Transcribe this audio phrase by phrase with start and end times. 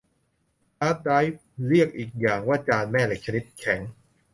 [0.79, 3.79] ฮาร์ดไดรฟ์ เรียกอีกอย่างว่าจานแม่เหล็กชนิดแข็ง